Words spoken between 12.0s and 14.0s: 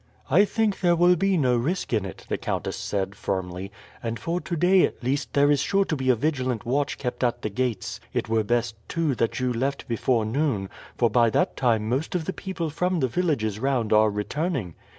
of the people from the villages round